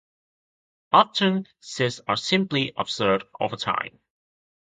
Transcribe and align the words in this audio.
Often, 0.91 1.45
cysts 1.59 2.01
are 2.07 2.15
simply 2.17 2.73
observed 2.75 3.25
over 3.39 3.55
time. 3.55 3.99